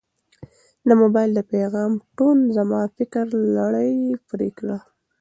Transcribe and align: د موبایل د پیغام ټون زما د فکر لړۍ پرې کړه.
د 0.87 0.89
موبایل 1.01 1.31
د 1.35 1.39
پیغام 1.53 1.91
ټون 2.17 2.37
زما 2.57 2.81
د 2.87 2.91
فکر 2.97 3.25
لړۍ 3.57 3.93
پرې 4.29 4.49
کړه. 4.57 4.77